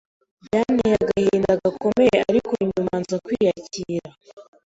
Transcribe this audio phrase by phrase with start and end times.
[0.43, 4.09] Byanteye agahinda gakomeye ariko nyuma nza kwiyakira